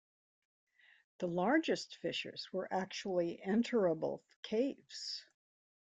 The 1.19 1.27
largest 1.27 1.97
fissures 1.97 2.51
were 2.51 2.67
actually 2.73 3.39
enterable 3.43 4.23
caves. 4.41 5.23